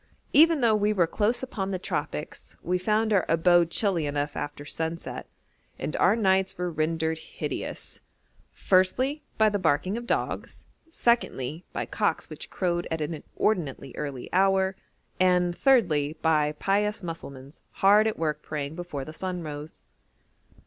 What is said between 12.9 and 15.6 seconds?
an inordinately early hour; and,